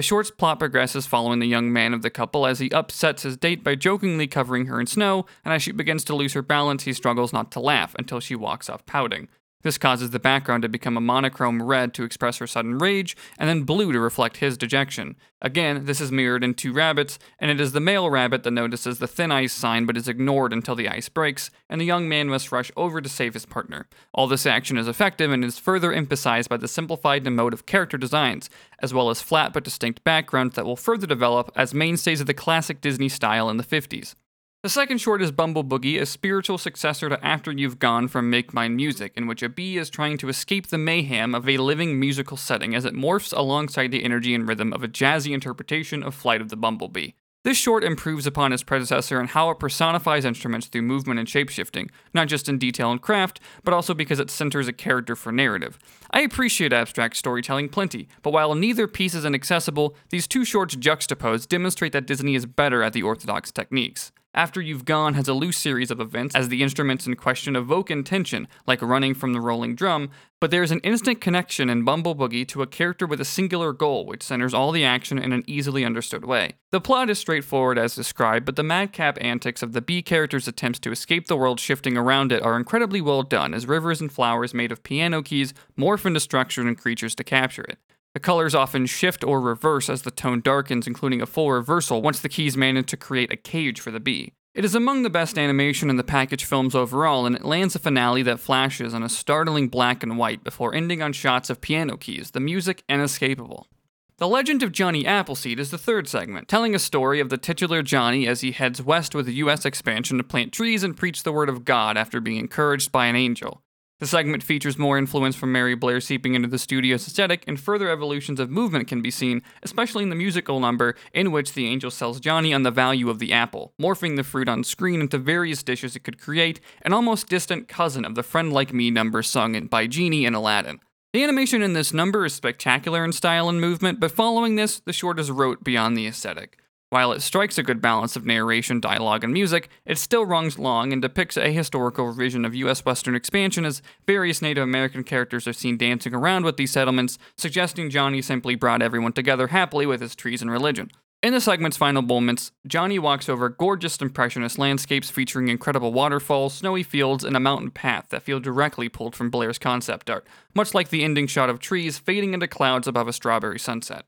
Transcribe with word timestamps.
The 0.00 0.04
short's 0.04 0.30
plot 0.30 0.58
progresses 0.58 1.04
following 1.04 1.40
the 1.40 1.46
young 1.46 1.70
man 1.70 1.92
of 1.92 2.00
the 2.00 2.08
couple 2.08 2.46
as 2.46 2.58
he 2.58 2.70
upsets 2.70 3.22
his 3.22 3.36
date 3.36 3.62
by 3.62 3.74
jokingly 3.74 4.26
covering 4.26 4.64
her 4.64 4.80
in 4.80 4.86
snow, 4.86 5.26
and 5.44 5.52
as 5.52 5.62
she 5.62 5.72
begins 5.72 6.04
to 6.04 6.16
lose 6.16 6.32
her 6.32 6.40
balance, 6.40 6.84
he 6.84 6.94
struggles 6.94 7.34
not 7.34 7.52
to 7.52 7.60
laugh 7.60 7.94
until 7.98 8.18
she 8.18 8.34
walks 8.34 8.70
off 8.70 8.86
pouting. 8.86 9.28
This 9.62 9.76
causes 9.76 10.10
the 10.10 10.18
background 10.18 10.62
to 10.62 10.68
become 10.68 10.96
a 10.96 11.02
monochrome 11.02 11.62
red 11.62 11.92
to 11.94 12.02
express 12.02 12.38
her 12.38 12.46
sudden 12.46 12.78
rage, 12.78 13.16
and 13.38 13.48
then 13.48 13.64
blue 13.64 13.92
to 13.92 14.00
reflect 14.00 14.38
his 14.38 14.56
dejection. 14.56 15.16
Again, 15.42 15.84
this 15.84 16.00
is 16.00 16.10
mirrored 16.10 16.42
in 16.42 16.54
two 16.54 16.72
rabbits, 16.72 17.18
and 17.38 17.50
it 17.50 17.60
is 17.60 17.72
the 17.72 17.80
male 17.80 18.08
rabbit 18.08 18.42
that 18.42 18.50
notices 18.52 18.98
the 18.98 19.06
thin 19.06 19.30
ice 19.30 19.52
sign 19.52 19.84
but 19.84 19.96
is 19.96 20.08
ignored 20.08 20.52
until 20.52 20.74
the 20.74 20.88
ice 20.88 21.10
breaks, 21.10 21.50
and 21.68 21.78
the 21.80 21.84
young 21.84 22.08
man 22.08 22.28
must 22.28 22.52
rush 22.52 22.70
over 22.76 23.00
to 23.02 23.08
save 23.08 23.34
his 23.34 23.46
partner. 23.46 23.86
All 24.14 24.26
this 24.26 24.46
action 24.46 24.78
is 24.78 24.88
effective 24.88 25.30
and 25.30 25.44
is 25.44 25.58
further 25.58 25.92
emphasized 25.92 26.48
by 26.48 26.56
the 26.56 26.68
simplified 26.68 27.26
and 27.26 27.28
emotive 27.28 27.66
character 27.66 27.98
designs, 27.98 28.48
as 28.78 28.94
well 28.94 29.10
as 29.10 29.20
flat 29.20 29.52
but 29.52 29.64
distinct 29.64 30.04
backgrounds 30.04 30.56
that 30.56 30.64
will 30.64 30.76
further 30.76 31.06
develop 31.06 31.52
as 31.54 31.74
mainstays 31.74 32.20
of 32.22 32.26
the 32.26 32.34
classic 32.34 32.80
Disney 32.80 33.10
style 33.10 33.50
in 33.50 33.58
the 33.58 33.64
50s. 33.64 34.14
The 34.62 34.68
second 34.68 34.98
short 34.98 35.22
is 35.22 35.32
Bumble 35.32 35.64
Boogie, 35.64 35.98
a 35.98 36.04
spiritual 36.04 36.58
successor 36.58 37.08
to 37.08 37.24
After 37.24 37.50
You've 37.50 37.78
Gone 37.78 38.08
from 38.08 38.28
Make 38.28 38.52
Mine 38.52 38.76
Music, 38.76 39.14
in 39.16 39.26
which 39.26 39.42
a 39.42 39.48
bee 39.48 39.78
is 39.78 39.88
trying 39.88 40.18
to 40.18 40.28
escape 40.28 40.66
the 40.66 40.76
mayhem 40.76 41.34
of 41.34 41.48
a 41.48 41.56
living 41.56 41.98
musical 41.98 42.36
setting 42.36 42.74
as 42.74 42.84
it 42.84 42.92
morphs 42.92 43.34
alongside 43.34 43.90
the 43.90 44.04
energy 44.04 44.34
and 44.34 44.46
rhythm 44.46 44.74
of 44.74 44.84
a 44.84 44.88
jazzy 44.88 45.32
interpretation 45.32 46.02
of 46.02 46.14
Flight 46.14 46.42
of 46.42 46.50
the 46.50 46.58
Bumblebee. 46.58 47.12
This 47.42 47.56
short 47.56 47.82
improves 47.82 48.26
upon 48.26 48.52
its 48.52 48.62
predecessor 48.62 49.18
in 49.18 49.28
how 49.28 49.48
it 49.48 49.58
personifies 49.58 50.26
instruments 50.26 50.66
through 50.66 50.82
movement 50.82 51.18
and 51.18 51.26
shapeshifting, 51.26 51.88
not 52.12 52.28
just 52.28 52.46
in 52.46 52.58
detail 52.58 52.92
and 52.92 53.00
craft, 53.00 53.40
but 53.64 53.72
also 53.72 53.94
because 53.94 54.20
it 54.20 54.30
centers 54.30 54.68
a 54.68 54.74
character 54.74 55.16
for 55.16 55.32
narrative. 55.32 55.78
I 56.10 56.20
appreciate 56.20 56.74
abstract 56.74 57.16
storytelling 57.16 57.70
plenty, 57.70 58.08
but 58.20 58.34
while 58.34 58.54
neither 58.54 58.86
piece 58.86 59.14
is 59.14 59.24
inaccessible, 59.24 59.96
these 60.10 60.26
two 60.26 60.44
shorts 60.44 60.76
juxtaposed 60.76 61.48
demonstrate 61.48 61.92
that 61.92 62.06
Disney 62.06 62.34
is 62.34 62.44
better 62.44 62.82
at 62.82 62.92
the 62.92 63.02
orthodox 63.02 63.50
techniques. 63.50 64.12
After 64.32 64.60
You've 64.60 64.84
Gone 64.84 65.14
has 65.14 65.26
a 65.26 65.34
loose 65.34 65.58
series 65.58 65.90
of 65.90 65.98
events 65.98 66.36
as 66.36 66.48
the 66.48 66.62
instruments 66.62 67.04
in 67.04 67.16
question 67.16 67.56
evoke 67.56 67.90
intention, 67.90 68.46
like 68.64 68.80
running 68.80 69.12
from 69.12 69.32
the 69.32 69.40
rolling 69.40 69.74
drum, 69.74 70.08
but 70.38 70.52
there 70.52 70.62
is 70.62 70.70
an 70.70 70.78
instant 70.80 71.20
connection 71.20 71.68
in 71.68 71.84
Bumble 71.84 72.14
Boogie 72.14 72.46
to 72.46 72.62
a 72.62 72.66
character 72.66 73.08
with 73.08 73.20
a 73.20 73.24
singular 73.24 73.72
goal, 73.72 74.06
which 74.06 74.22
centers 74.22 74.54
all 74.54 74.70
the 74.70 74.84
action 74.84 75.18
in 75.18 75.32
an 75.32 75.42
easily 75.48 75.84
understood 75.84 76.24
way. 76.24 76.52
The 76.70 76.80
plot 76.80 77.10
is 77.10 77.18
straightforward 77.18 77.76
as 77.76 77.96
described, 77.96 78.46
but 78.46 78.54
the 78.54 78.62
madcap 78.62 79.18
antics 79.20 79.64
of 79.64 79.72
the 79.72 79.82
bee 79.82 80.00
character's 80.00 80.46
attempts 80.46 80.78
to 80.80 80.92
escape 80.92 81.26
the 81.26 81.36
world 81.36 81.58
shifting 81.58 81.96
around 81.96 82.30
it 82.30 82.40
are 82.40 82.56
incredibly 82.56 83.00
well 83.00 83.24
done, 83.24 83.52
as 83.52 83.66
rivers 83.66 84.00
and 84.00 84.12
flowers 84.12 84.54
made 84.54 84.70
of 84.70 84.84
piano 84.84 85.22
keys 85.22 85.52
morph 85.76 86.06
into 86.06 86.20
structure 86.20 86.62
and 86.62 86.78
creatures 86.78 87.16
to 87.16 87.24
capture 87.24 87.64
it. 87.64 87.80
The 88.12 88.20
colors 88.20 88.56
often 88.56 88.86
shift 88.86 89.22
or 89.22 89.40
reverse 89.40 89.88
as 89.88 90.02
the 90.02 90.10
tone 90.10 90.40
darkens, 90.40 90.88
including 90.88 91.22
a 91.22 91.26
full 91.26 91.52
reversal 91.52 92.02
once 92.02 92.18
the 92.18 92.28
keys 92.28 92.56
manage 92.56 92.86
to 92.86 92.96
create 92.96 93.32
a 93.32 93.36
cage 93.36 93.80
for 93.80 93.92
the 93.92 94.00
bee. 94.00 94.32
It 94.52 94.64
is 94.64 94.74
among 94.74 95.04
the 95.04 95.10
best 95.10 95.38
animation 95.38 95.88
in 95.88 95.96
the 95.96 96.02
package 96.02 96.44
films 96.44 96.74
overall, 96.74 97.24
and 97.24 97.36
it 97.36 97.44
lands 97.44 97.76
a 97.76 97.78
finale 97.78 98.22
that 98.24 98.40
flashes 98.40 98.94
in 98.94 99.04
a 99.04 99.08
startling 99.08 99.68
black 99.68 100.02
and 100.02 100.18
white 100.18 100.42
before 100.42 100.74
ending 100.74 101.00
on 101.02 101.12
shots 101.12 101.50
of 101.50 101.60
piano 101.60 101.96
keys, 101.96 102.32
the 102.32 102.40
music 102.40 102.82
inescapable. 102.88 103.68
The 104.16 104.26
Legend 104.26 104.64
of 104.64 104.72
Johnny 104.72 105.06
Appleseed 105.06 105.60
is 105.60 105.70
the 105.70 105.78
third 105.78 106.08
segment, 106.08 106.48
telling 106.48 106.74
a 106.74 106.80
story 106.80 107.20
of 107.20 107.30
the 107.30 107.38
titular 107.38 107.80
Johnny 107.80 108.26
as 108.26 108.40
he 108.40 108.50
heads 108.50 108.82
west 108.82 109.14
with 109.14 109.26
the 109.26 109.34
U.S. 109.34 109.64
expansion 109.64 110.18
to 110.18 110.24
plant 110.24 110.52
trees 110.52 110.82
and 110.82 110.96
preach 110.96 111.22
the 111.22 111.32
word 111.32 111.48
of 111.48 111.64
God 111.64 111.96
after 111.96 112.20
being 112.20 112.38
encouraged 112.38 112.90
by 112.90 113.06
an 113.06 113.14
angel. 113.14 113.62
The 114.00 114.06
segment 114.06 114.42
features 114.42 114.78
more 114.78 114.96
influence 114.96 115.36
from 115.36 115.52
Mary 115.52 115.74
Blair 115.74 116.00
seeping 116.00 116.34
into 116.34 116.48
the 116.48 116.58
studio's 116.58 117.06
aesthetic, 117.06 117.44
and 117.46 117.60
further 117.60 117.90
evolutions 117.90 118.40
of 118.40 118.48
movement 118.48 118.88
can 118.88 119.02
be 119.02 119.10
seen, 119.10 119.42
especially 119.62 120.02
in 120.02 120.08
the 120.08 120.16
musical 120.16 120.58
number 120.58 120.96
in 121.12 121.32
which 121.32 121.52
the 121.52 121.66
angel 121.66 121.90
sells 121.90 122.18
Johnny 122.18 122.54
on 122.54 122.62
the 122.62 122.70
value 122.70 123.10
of 123.10 123.18
the 123.18 123.30
apple, 123.30 123.74
morphing 123.78 124.16
the 124.16 124.24
fruit 124.24 124.48
on 124.48 124.64
screen 124.64 125.02
into 125.02 125.18
various 125.18 125.62
dishes 125.62 125.96
it 125.96 126.00
could 126.00 126.18
create, 126.18 126.60
an 126.80 126.94
almost 126.94 127.28
distant 127.28 127.68
cousin 127.68 128.06
of 128.06 128.14
the 128.14 128.22
Friend 128.22 128.50
Like 128.50 128.72
Me 128.72 128.90
number 128.90 129.22
sung 129.22 129.66
by 129.66 129.86
Genie 129.86 130.24
in 130.24 130.32
Aladdin. 130.32 130.80
The 131.12 131.22
animation 131.22 131.60
in 131.60 131.74
this 131.74 131.92
number 131.92 132.24
is 132.24 132.32
spectacular 132.32 133.04
in 133.04 133.12
style 133.12 133.50
and 133.50 133.60
movement, 133.60 134.00
but 134.00 134.12
following 134.12 134.56
this, 134.56 134.80
the 134.80 134.94
short 134.94 135.20
is 135.20 135.30
rote 135.30 135.62
beyond 135.62 135.94
the 135.94 136.06
aesthetic. 136.06 136.56
While 136.90 137.12
it 137.12 137.22
strikes 137.22 137.56
a 137.56 137.62
good 137.62 137.80
balance 137.80 138.16
of 138.16 138.26
narration, 138.26 138.80
dialogue, 138.80 139.22
and 139.22 139.32
music, 139.32 139.68
it 139.86 139.96
still 139.96 140.26
runs 140.26 140.58
long 140.58 140.92
and 140.92 141.00
depicts 141.00 141.36
a 141.36 141.52
historical 141.52 142.12
vision 142.12 142.44
of 142.44 142.52
U.S. 142.56 142.84
Western 142.84 143.14
expansion 143.14 143.64
as 143.64 143.80
various 144.08 144.42
Native 144.42 144.64
American 144.64 145.04
characters 145.04 145.46
are 145.46 145.52
seen 145.52 145.76
dancing 145.76 146.12
around 146.12 146.44
with 146.44 146.56
these 146.56 146.72
settlements, 146.72 147.16
suggesting 147.36 147.90
Johnny 147.90 148.20
simply 148.20 148.56
brought 148.56 148.82
everyone 148.82 149.12
together 149.12 149.46
happily 149.46 149.86
with 149.86 150.00
his 150.00 150.16
trees 150.16 150.42
and 150.42 150.50
religion. 150.50 150.90
In 151.22 151.32
the 151.32 151.40
segment's 151.40 151.76
final 151.76 152.02
moments, 152.02 152.50
Johnny 152.66 152.98
walks 152.98 153.28
over 153.28 153.48
gorgeous 153.48 153.96
impressionist 153.98 154.58
landscapes 154.58 155.10
featuring 155.10 155.46
incredible 155.46 155.92
waterfalls, 155.92 156.54
snowy 156.54 156.82
fields, 156.82 157.22
and 157.22 157.36
a 157.36 157.40
mountain 157.40 157.70
path 157.70 158.06
that 158.08 158.24
feel 158.24 158.40
directly 158.40 158.88
pulled 158.88 159.14
from 159.14 159.30
Blair's 159.30 159.58
concept 159.60 160.10
art, 160.10 160.26
much 160.56 160.74
like 160.74 160.88
the 160.88 161.04
ending 161.04 161.28
shot 161.28 161.50
of 161.50 161.60
trees 161.60 161.98
fading 161.98 162.34
into 162.34 162.48
clouds 162.48 162.88
above 162.88 163.06
a 163.06 163.12
strawberry 163.12 163.60
sunset. 163.60 164.06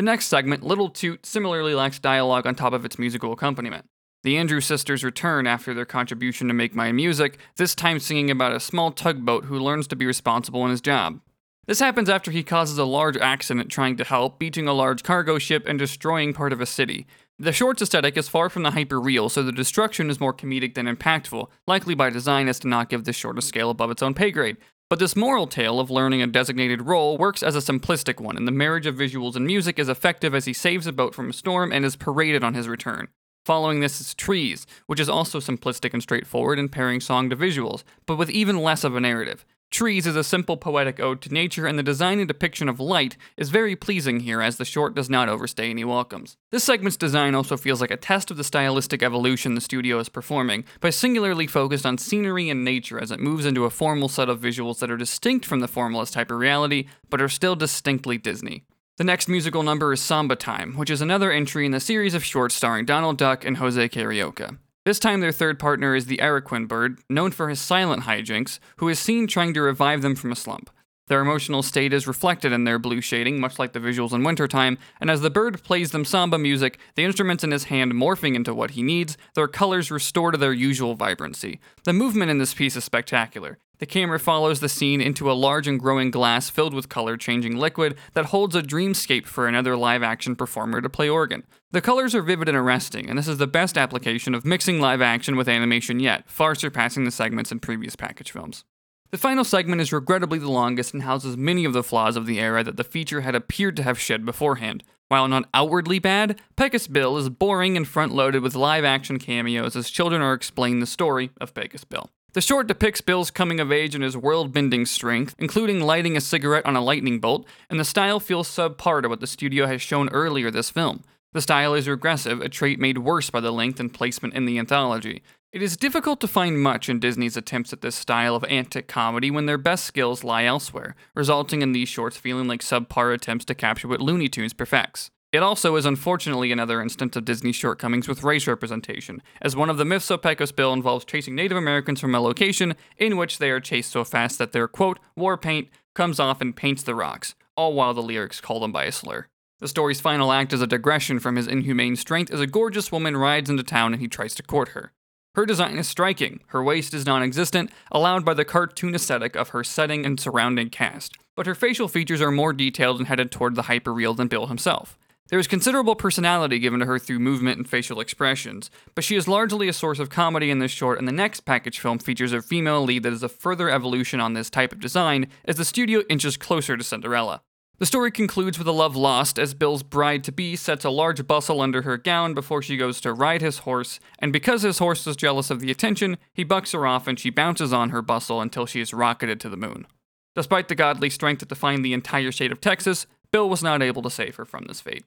The 0.00 0.06
next 0.06 0.28
segment, 0.28 0.62
Little 0.62 0.88
Toot, 0.88 1.26
similarly 1.26 1.74
lacks 1.74 1.98
dialogue 1.98 2.46
on 2.46 2.54
top 2.54 2.72
of 2.72 2.86
its 2.86 2.98
musical 2.98 3.34
accompaniment. 3.34 3.84
The 4.22 4.38
Andrews 4.38 4.64
sisters 4.64 5.04
return 5.04 5.46
after 5.46 5.74
their 5.74 5.84
contribution 5.84 6.48
to 6.48 6.54
Make 6.54 6.74
Mine 6.74 6.96
Music, 6.96 7.38
this 7.56 7.74
time 7.74 8.00
singing 8.00 8.30
about 8.30 8.54
a 8.56 8.60
small 8.60 8.92
tugboat 8.92 9.44
who 9.44 9.58
learns 9.58 9.86
to 9.88 9.96
be 9.96 10.06
responsible 10.06 10.64
in 10.64 10.70
his 10.70 10.80
job. 10.80 11.20
This 11.66 11.80
happens 11.80 12.08
after 12.08 12.30
he 12.30 12.42
causes 12.42 12.78
a 12.78 12.86
large 12.86 13.18
accident 13.18 13.68
trying 13.68 13.98
to 13.98 14.04
help, 14.04 14.38
beaching 14.38 14.66
a 14.66 14.72
large 14.72 15.02
cargo 15.02 15.38
ship 15.38 15.66
and 15.68 15.78
destroying 15.78 16.32
part 16.32 16.54
of 16.54 16.62
a 16.62 16.66
city. 16.66 17.06
The 17.38 17.52
short's 17.52 17.82
aesthetic 17.82 18.16
is 18.16 18.26
far 18.26 18.48
from 18.48 18.62
the 18.62 18.70
hyper 18.70 18.98
real, 18.98 19.28
so 19.28 19.42
the 19.42 19.52
destruction 19.52 20.08
is 20.08 20.18
more 20.18 20.32
comedic 20.32 20.76
than 20.76 20.86
impactful, 20.86 21.48
likely 21.66 21.94
by 21.94 22.08
design 22.08 22.48
as 22.48 22.58
to 22.60 22.68
not 22.68 22.88
give 22.88 23.04
this 23.04 23.16
short 23.16 23.36
a 23.36 23.42
scale 23.42 23.68
above 23.68 23.90
its 23.90 24.02
own 24.02 24.14
pay 24.14 24.30
grade. 24.30 24.56
But 24.90 24.98
this 24.98 25.14
moral 25.14 25.46
tale 25.46 25.78
of 25.78 25.88
learning 25.88 26.20
a 26.20 26.26
designated 26.26 26.82
role 26.82 27.16
works 27.16 27.44
as 27.44 27.54
a 27.54 27.60
simplistic 27.60 28.20
one, 28.20 28.36
and 28.36 28.46
the 28.46 28.52
marriage 28.52 28.86
of 28.86 28.96
visuals 28.96 29.36
and 29.36 29.46
music 29.46 29.78
is 29.78 29.88
effective 29.88 30.34
as 30.34 30.46
he 30.46 30.52
saves 30.52 30.84
a 30.88 30.92
boat 30.92 31.14
from 31.14 31.30
a 31.30 31.32
storm 31.32 31.72
and 31.72 31.84
is 31.84 31.94
paraded 31.94 32.42
on 32.42 32.54
his 32.54 32.66
return. 32.66 33.06
Following 33.46 33.78
this 33.78 34.00
is 34.00 34.14
Trees, 34.14 34.66
which 34.86 34.98
is 34.98 35.08
also 35.08 35.38
simplistic 35.38 35.94
and 35.94 36.02
straightforward 36.02 36.58
in 36.58 36.68
pairing 36.68 37.00
song 37.00 37.30
to 37.30 37.36
visuals, 37.36 37.84
but 38.04 38.16
with 38.16 38.30
even 38.30 38.58
less 38.58 38.82
of 38.82 38.96
a 38.96 39.00
narrative. 39.00 39.46
Trees 39.70 40.04
is 40.04 40.16
a 40.16 40.24
simple 40.24 40.56
poetic 40.56 40.98
ode 40.98 41.20
to 41.22 41.32
nature, 41.32 41.64
and 41.64 41.78
the 41.78 41.84
design 41.84 42.18
and 42.18 42.26
depiction 42.26 42.68
of 42.68 42.80
light 42.80 43.16
is 43.36 43.50
very 43.50 43.76
pleasing 43.76 44.20
here 44.20 44.42
as 44.42 44.56
the 44.56 44.64
short 44.64 44.96
does 44.96 45.08
not 45.08 45.28
overstay 45.28 45.70
any 45.70 45.84
welcomes. 45.84 46.36
This 46.50 46.64
segment's 46.64 46.96
design 46.96 47.36
also 47.36 47.56
feels 47.56 47.80
like 47.80 47.92
a 47.92 47.96
test 47.96 48.32
of 48.32 48.36
the 48.36 48.42
stylistic 48.42 49.00
evolution 49.00 49.54
the 49.54 49.60
studio 49.60 50.00
is 50.00 50.08
performing, 50.08 50.64
by 50.80 50.90
singularly 50.90 51.46
focused 51.46 51.86
on 51.86 51.98
scenery 51.98 52.50
and 52.50 52.64
nature 52.64 53.00
as 53.00 53.12
it 53.12 53.20
moves 53.20 53.46
into 53.46 53.64
a 53.64 53.70
formal 53.70 54.08
set 54.08 54.28
of 54.28 54.40
visuals 54.40 54.80
that 54.80 54.90
are 54.90 54.96
distinct 54.96 55.46
from 55.46 55.60
the 55.60 55.68
formalist 55.68 56.14
type 56.14 56.32
of 56.32 56.38
reality, 56.38 56.88
but 57.08 57.22
are 57.22 57.28
still 57.28 57.54
distinctly 57.54 58.18
Disney. 58.18 58.64
The 58.96 59.04
next 59.04 59.28
musical 59.28 59.62
number 59.62 59.92
is 59.92 60.00
Samba 60.00 60.34
Time, 60.34 60.74
which 60.76 60.90
is 60.90 61.00
another 61.00 61.30
entry 61.30 61.64
in 61.64 61.72
the 61.72 61.80
series 61.80 62.14
of 62.14 62.24
shorts 62.24 62.56
starring 62.56 62.86
Donald 62.86 63.16
Duck 63.16 63.44
and 63.44 63.56
Jose 63.58 63.88
Carioca. 63.88 64.58
This 64.86 64.98
time, 64.98 65.20
their 65.20 65.30
third 65.30 65.58
partner 65.58 65.94
is 65.94 66.06
the 66.06 66.16
Aracuan 66.18 66.66
bird, 66.66 67.00
known 67.10 67.32
for 67.32 67.50
his 67.50 67.60
silent 67.60 68.04
hijinks, 68.04 68.58
who 68.78 68.88
is 68.88 68.98
seen 68.98 69.26
trying 69.26 69.52
to 69.52 69.60
revive 69.60 70.00
them 70.00 70.16
from 70.16 70.32
a 70.32 70.36
slump. 70.36 70.70
Their 71.08 71.20
emotional 71.20 71.62
state 71.62 71.92
is 71.92 72.06
reflected 72.06 72.50
in 72.52 72.64
their 72.64 72.78
blue 72.78 73.02
shading, 73.02 73.40
much 73.40 73.58
like 73.58 73.72
the 73.72 73.80
visuals 73.80 74.12
in 74.12 74.22
wintertime, 74.22 74.78
and 74.98 75.10
as 75.10 75.20
the 75.20 75.28
bird 75.28 75.62
plays 75.62 75.90
them 75.90 76.06
samba 76.06 76.38
music, 76.38 76.78
the 76.94 77.04
instruments 77.04 77.44
in 77.44 77.50
his 77.50 77.64
hand 77.64 77.92
morphing 77.92 78.34
into 78.34 78.54
what 78.54 78.70
he 78.70 78.82
needs, 78.82 79.18
their 79.34 79.48
colors 79.48 79.90
restore 79.90 80.30
to 80.30 80.38
their 80.38 80.52
usual 80.54 80.94
vibrancy. 80.94 81.60
The 81.84 81.92
movement 81.92 82.30
in 82.30 82.38
this 82.38 82.54
piece 82.54 82.76
is 82.76 82.84
spectacular. 82.84 83.58
The 83.80 83.86
camera 83.86 84.18
follows 84.18 84.60
the 84.60 84.68
scene 84.68 85.00
into 85.00 85.30
a 85.30 85.32
large 85.32 85.66
and 85.66 85.80
growing 85.80 86.10
glass 86.10 86.50
filled 86.50 86.74
with 86.74 86.90
color 86.90 87.16
changing 87.16 87.56
liquid 87.56 87.96
that 88.12 88.26
holds 88.26 88.54
a 88.54 88.60
dreamscape 88.60 89.24
for 89.24 89.48
another 89.48 89.74
live 89.74 90.02
action 90.02 90.36
performer 90.36 90.82
to 90.82 90.90
play 90.90 91.08
organ. 91.08 91.44
The 91.70 91.80
colors 91.80 92.14
are 92.14 92.20
vivid 92.20 92.46
and 92.46 92.58
arresting, 92.58 93.08
and 93.08 93.18
this 93.18 93.26
is 93.26 93.38
the 93.38 93.46
best 93.46 93.78
application 93.78 94.34
of 94.34 94.44
mixing 94.44 94.80
live 94.80 95.00
action 95.00 95.34
with 95.34 95.48
animation 95.48 95.98
yet, 95.98 96.28
far 96.28 96.54
surpassing 96.54 97.04
the 97.04 97.10
segments 97.10 97.50
in 97.50 97.58
previous 97.58 97.96
package 97.96 98.30
films. 98.30 98.66
The 99.12 99.18
final 99.18 99.44
segment 99.44 99.80
is 99.80 99.94
regrettably 99.94 100.38
the 100.38 100.50
longest 100.50 100.92
and 100.92 101.04
houses 101.04 101.38
many 101.38 101.64
of 101.64 101.72
the 101.72 101.82
flaws 101.82 102.16
of 102.16 102.26
the 102.26 102.38
era 102.38 102.62
that 102.62 102.76
the 102.76 102.84
feature 102.84 103.22
had 103.22 103.34
appeared 103.34 103.76
to 103.76 103.82
have 103.82 103.98
shed 103.98 104.26
beforehand. 104.26 104.84
While 105.08 105.26
not 105.26 105.48
outwardly 105.54 105.98
bad, 105.98 106.38
Pecos 106.54 106.86
Bill 106.86 107.16
is 107.16 107.30
boring 107.30 107.78
and 107.78 107.88
front 107.88 108.12
loaded 108.12 108.42
with 108.42 108.54
live 108.54 108.84
action 108.84 109.18
cameos 109.18 109.74
as 109.74 109.88
children 109.88 110.20
are 110.20 110.34
explained 110.34 110.82
the 110.82 110.86
story 110.86 111.30
of 111.40 111.54
Pecos 111.54 111.84
Bill. 111.84 112.10
The 112.32 112.40
short 112.40 112.68
depicts 112.68 113.00
Bill's 113.00 113.32
coming 113.32 113.58
of 113.58 113.72
age 113.72 113.96
and 113.96 114.04
his 114.04 114.16
world 114.16 114.52
bending 114.52 114.86
strength, 114.86 115.34
including 115.38 115.80
lighting 115.80 116.16
a 116.16 116.20
cigarette 116.20 116.64
on 116.64 116.76
a 116.76 116.80
lightning 116.80 117.18
bolt, 117.18 117.44
and 117.68 117.80
the 117.80 117.84
style 117.84 118.20
feels 118.20 118.48
subpar 118.48 119.02
to 119.02 119.08
what 119.08 119.18
the 119.18 119.26
studio 119.26 119.66
has 119.66 119.82
shown 119.82 120.08
earlier 120.10 120.48
this 120.48 120.70
film. 120.70 121.02
The 121.32 121.40
style 121.40 121.74
is 121.74 121.88
regressive, 121.88 122.40
a 122.40 122.48
trait 122.48 122.78
made 122.78 122.98
worse 122.98 123.30
by 123.30 123.40
the 123.40 123.52
length 123.52 123.80
and 123.80 123.92
placement 123.92 124.34
in 124.34 124.46
the 124.46 124.60
anthology. 124.60 125.24
It 125.52 125.60
is 125.60 125.76
difficult 125.76 126.20
to 126.20 126.28
find 126.28 126.62
much 126.62 126.88
in 126.88 127.00
Disney's 127.00 127.36
attempts 127.36 127.72
at 127.72 127.80
this 127.80 127.96
style 127.96 128.36
of 128.36 128.44
antic 128.44 128.86
comedy 128.86 129.32
when 129.32 129.46
their 129.46 129.58
best 129.58 129.84
skills 129.84 130.22
lie 130.22 130.44
elsewhere, 130.44 130.94
resulting 131.16 131.62
in 131.62 131.72
these 131.72 131.88
shorts 131.88 132.16
feeling 132.16 132.46
like 132.46 132.60
subpar 132.60 133.12
attempts 133.12 133.44
to 133.46 133.56
capture 133.56 133.88
what 133.88 134.00
Looney 134.00 134.28
Tunes 134.28 134.52
perfects. 134.52 135.10
It 135.32 135.44
also 135.44 135.76
is 135.76 135.86
unfortunately 135.86 136.50
another 136.50 136.82
instance 136.82 137.14
of 137.14 137.24
Disney's 137.24 137.54
shortcomings 137.54 138.08
with 138.08 138.24
race 138.24 138.48
representation, 138.48 139.22
as 139.40 139.54
one 139.54 139.70
of 139.70 139.76
the 139.76 139.84
myths 139.84 140.10
of 140.10 140.22
Pecos 140.22 140.50
Bill 140.50 140.72
involves 140.72 141.04
chasing 141.04 141.36
Native 141.36 141.56
Americans 141.56 142.00
from 142.00 142.16
a 142.16 142.20
location 142.20 142.74
in 142.98 143.16
which 143.16 143.38
they 143.38 143.50
are 143.50 143.60
chased 143.60 143.92
so 143.92 144.02
fast 144.02 144.38
that 144.38 144.50
their 144.50 144.66
quote, 144.66 144.98
war 145.14 145.36
paint 145.36 145.68
comes 145.94 146.18
off 146.18 146.40
and 146.40 146.56
paints 146.56 146.82
the 146.82 146.96
rocks, 146.96 147.36
all 147.56 147.74
while 147.74 147.94
the 147.94 148.02
lyrics 148.02 148.40
call 148.40 148.58
them 148.58 148.72
by 148.72 148.84
a 148.86 148.92
slur. 148.92 149.28
The 149.60 149.68
story's 149.68 150.00
final 150.00 150.32
act 150.32 150.52
is 150.52 150.62
a 150.62 150.66
digression 150.66 151.20
from 151.20 151.36
his 151.36 151.46
inhumane 151.46 151.94
strength 151.94 152.32
as 152.32 152.40
a 152.40 152.46
gorgeous 152.48 152.90
woman 152.90 153.16
rides 153.16 153.48
into 153.48 153.62
town 153.62 153.92
and 153.92 154.02
he 154.02 154.08
tries 154.08 154.34
to 154.34 154.42
court 154.42 154.70
her. 154.70 154.90
Her 155.36 155.46
design 155.46 155.78
is 155.78 155.86
striking, 155.86 156.40
her 156.48 156.62
waist 156.62 156.92
is 156.92 157.06
non 157.06 157.22
existent, 157.22 157.70
allowed 157.92 158.24
by 158.24 158.34
the 158.34 158.44
cartoon 158.44 158.96
aesthetic 158.96 159.36
of 159.36 159.50
her 159.50 159.62
setting 159.62 160.04
and 160.04 160.18
surrounding 160.18 160.70
cast, 160.70 161.16
but 161.36 161.46
her 161.46 161.54
facial 161.54 161.86
features 161.86 162.20
are 162.20 162.32
more 162.32 162.52
detailed 162.52 162.98
and 162.98 163.06
headed 163.06 163.30
toward 163.30 163.54
the 163.54 163.64
hyperreal 163.64 164.16
than 164.16 164.26
Bill 164.26 164.48
himself. 164.48 164.98
There 165.30 165.38
is 165.38 165.46
considerable 165.46 165.94
personality 165.94 166.58
given 166.58 166.80
to 166.80 166.86
her 166.86 166.98
through 166.98 167.20
movement 167.20 167.56
and 167.56 167.68
facial 167.68 168.00
expressions, 168.00 168.68
but 168.96 169.04
she 169.04 169.14
is 169.14 169.28
largely 169.28 169.68
a 169.68 169.72
source 169.72 170.00
of 170.00 170.10
comedy 170.10 170.50
in 170.50 170.58
this 170.58 170.72
short, 170.72 170.98
and 170.98 171.06
the 171.06 171.12
next 171.12 171.42
package 171.42 171.78
film 171.78 172.00
features 172.00 172.32
a 172.32 172.42
female 172.42 172.82
lead 172.82 173.04
that 173.04 173.12
is 173.12 173.22
a 173.22 173.28
further 173.28 173.70
evolution 173.70 174.20
on 174.20 174.34
this 174.34 174.50
type 174.50 174.72
of 174.72 174.80
design 174.80 175.28
as 175.44 175.54
the 175.54 175.64
studio 175.64 176.02
inches 176.10 176.36
closer 176.36 176.76
to 176.76 176.82
Cinderella. 176.82 177.42
The 177.78 177.86
story 177.86 178.10
concludes 178.10 178.58
with 178.58 178.66
a 178.66 178.72
love 178.72 178.96
lost 178.96 179.38
as 179.38 179.54
Bill's 179.54 179.84
bride 179.84 180.24
to 180.24 180.32
be 180.32 180.56
sets 180.56 180.84
a 180.84 180.90
large 180.90 181.24
bustle 181.28 181.60
under 181.60 181.82
her 181.82 181.96
gown 181.96 182.34
before 182.34 182.60
she 182.60 182.76
goes 182.76 183.00
to 183.02 183.12
ride 183.12 183.40
his 183.40 183.58
horse, 183.58 184.00
and 184.18 184.32
because 184.32 184.62
his 184.62 184.78
horse 184.78 185.06
is 185.06 185.14
jealous 185.14 185.48
of 185.48 185.60
the 185.60 185.70
attention, 185.70 186.18
he 186.34 186.42
bucks 186.42 186.72
her 186.72 186.88
off 186.88 187.06
and 187.06 187.20
she 187.20 187.30
bounces 187.30 187.72
on 187.72 187.90
her 187.90 188.02
bustle 188.02 188.40
until 188.40 188.66
she 188.66 188.80
is 188.80 188.92
rocketed 188.92 189.38
to 189.40 189.48
the 189.48 189.56
moon. 189.56 189.86
Despite 190.34 190.68
the 190.68 190.74
godly 190.74 191.08
strength 191.08 191.40
that 191.40 191.48
defined 191.48 191.84
the 191.84 191.92
entire 191.92 192.32
state 192.32 192.52
of 192.52 192.60
Texas, 192.60 193.06
Bill 193.32 193.48
was 193.48 193.62
not 193.62 193.82
able 193.82 194.02
to 194.02 194.10
save 194.10 194.36
her 194.36 194.44
from 194.44 194.64
this 194.64 194.80
fate. 194.80 195.04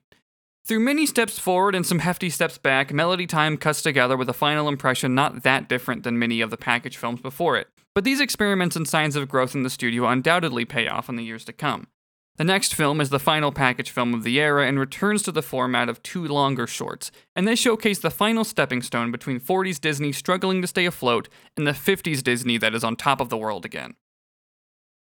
Through 0.66 0.80
many 0.80 1.04
steps 1.04 1.38
forward 1.38 1.74
and 1.74 1.84
some 1.84 1.98
hefty 1.98 2.30
steps 2.30 2.56
back, 2.56 2.92
Melody 2.92 3.26
Time 3.26 3.58
cuts 3.58 3.82
together 3.82 4.16
with 4.16 4.30
a 4.30 4.32
final 4.32 4.66
impression 4.66 5.14
not 5.14 5.42
that 5.42 5.68
different 5.68 6.04
than 6.04 6.18
many 6.18 6.40
of 6.40 6.50
the 6.50 6.56
package 6.56 6.96
films 6.96 7.20
before 7.20 7.58
it. 7.58 7.68
But 7.94 8.04
these 8.04 8.20
experiments 8.20 8.74
and 8.74 8.88
signs 8.88 9.14
of 9.14 9.28
growth 9.28 9.54
in 9.54 9.62
the 9.62 9.70
studio 9.70 10.06
undoubtedly 10.06 10.64
pay 10.64 10.88
off 10.88 11.10
in 11.10 11.16
the 11.16 11.24
years 11.24 11.44
to 11.44 11.52
come. 11.52 11.88
The 12.36 12.44
next 12.44 12.74
film 12.74 13.00
is 13.00 13.10
the 13.10 13.20
final 13.20 13.52
package 13.52 13.90
film 13.90 14.12
of 14.12 14.24
the 14.24 14.40
era 14.40 14.66
and 14.66 14.80
returns 14.80 15.22
to 15.22 15.32
the 15.32 15.42
format 15.42 15.88
of 15.88 16.02
two 16.02 16.26
longer 16.26 16.66
shorts, 16.66 17.12
and 17.36 17.46
they 17.46 17.54
showcase 17.54 18.00
the 18.00 18.10
final 18.10 18.42
stepping 18.42 18.82
stone 18.82 19.12
between 19.12 19.38
40s 19.38 19.80
Disney 19.80 20.10
struggling 20.10 20.60
to 20.60 20.66
stay 20.66 20.84
afloat 20.84 21.28
and 21.56 21.64
the 21.64 21.72
50s 21.72 22.24
Disney 22.24 22.58
that 22.58 22.74
is 22.74 22.82
on 22.82 22.96
top 22.96 23.20
of 23.20 23.28
the 23.28 23.36
world 23.36 23.64
again. 23.64 23.94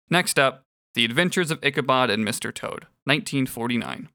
Next 0.09 0.39
up, 0.39 0.63
The 0.95 1.03
Adventures 1.03 1.51
of 1.51 1.59
Ichabod 1.61 2.09
and 2.09 2.25
Mr. 2.25 2.53
Toad, 2.53 2.85
1949. 3.07 4.09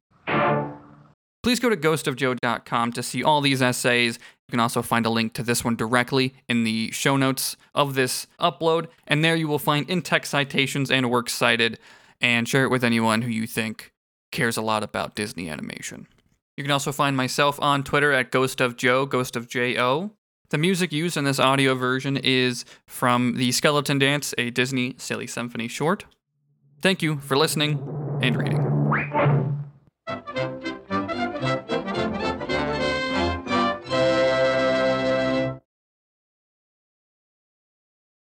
Please 1.43 1.59
go 1.59 1.69
to 1.69 1.77
ghostofjoe.com 1.77 2.93
to 2.93 3.03
see 3.03 3.25
all 3.25 3.41
these 3.41 3.61
essays. 3.61 4.19
You 4.47 4.53
can 4.53 4.61
also 4.61 4.81
find 4.81 5.05
a 5.05 5.11
link 5.11 5.33
to 5.35 5.43
this 5.43 5.65
one 5.65 5.75
directly 5.75 6.35
in 6.49 6.63
the 6.63 6.93
show 6.93 7.17
notes 7.17 7.57
of 7.75 7.95
this 7.95 8.29
upload, 8.39 8.87
and 9.09 9.25
there 9.25 9.35
you 9.35 9.49
will 9.49 9.59
find 9.59 9.91
in 9.91 10.03
text 10.03 10.31
citations 10.31 10.91
and 10.91 11.11
works 11.11 11.33
cited, 11.33 11.79
and 12.21 12.49
share 12.49 12.65
it 12.65 12.71
with 12.71 12.85
anyone 12.85 13.23
who 13.23 13.31
you 13.31 13.49
think 13.49 13.93
cares 14.31 14.57
a 14.57 14.63
lot 14.63 14.85
about 14.85 15.17
Disney 15.17 15.49
animation. 15.49 16.07
You 16.57 16.63
can 16.63 16.71
also 16.71 16.93
find 16.93 17.17
myself 17.17 17.61
on 17.61 17.83
Twitter 17.83 18.13
at 18.13 18.31
Ghost 18.31 18.61
of 18.61 18.77
Joe, 18.77 19.05
Ghost 19.07 19.35
of 19.35 19.49
J-O. 19.49 20.13
The 20.51 20.59
music 20.59 20.93
used 20.93 21.17
in 21.17 21.25
this 21.25 21.41
audio 21.41 21.75
version 21.75 22.17
is 22.19 22.65
from 22.87 23.37
The 23.37 23.53
Skeleton 23.53 23.99
Dance, 23.99 24.35
a 24.37 24.51
Disney 24.51 24.95
Silly 24.99 25.27
Symphony 25.27 25.67
short. 25.67 26.05
Thank 26.83 27.03
you 27.03 27.19
for 27.19 27.37
listening 27.37 27.81
and 28.21 28.37
reading. 28.37 28.82